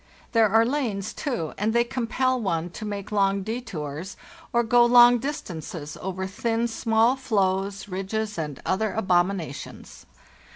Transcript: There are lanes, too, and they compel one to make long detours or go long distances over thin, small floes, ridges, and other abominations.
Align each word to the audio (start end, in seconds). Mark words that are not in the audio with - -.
There 0.31 0.49
are 0.49 0.65
lanes, 0.65 1.13
too, 1.13 1.53
and 1.59 1.73
they 1.73 1.83
compel 1.83 2.41
one 2.41 2.71
to 2.71 2.85
make 2.85 3.11
long 3.11 3.43
detours 3.43 4.17
or 4.51 4.63
go 4.63 4.83
long 4.83 5.19
distances 5.19 5.95
over 6.01 6.25
thin, 6.25 6.67
small 6.67 7.15
floes, 7.15 7.87
ridges, 7.87 8.35
and 8.39 8.59
other 8.65 8.93
abominations. 8.93 10.07